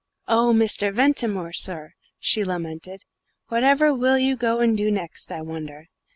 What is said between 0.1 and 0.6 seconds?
"Oh,